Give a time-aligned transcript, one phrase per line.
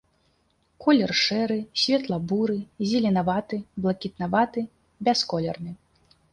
[0.85, 2.57] Колер шэры, светла-буры,
[2.93, 3.57] зеленаваты,
[3.87, 4.61] блакітнаваты,
[5.07, 5.71] бясколерны.